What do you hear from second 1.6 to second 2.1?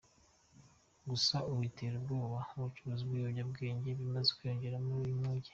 itera